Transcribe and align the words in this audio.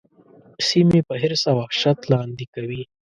سیمې 0.67 1.01
په 1.07 1.13
حرص 1.21 1.43
او 1.51 1.55
وحشت 1.61 1.99
لاندي 2.11 2.45
کوي. 2.53 2.81